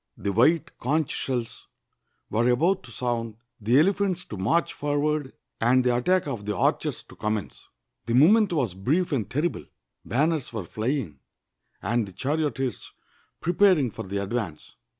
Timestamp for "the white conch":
0.17-1.13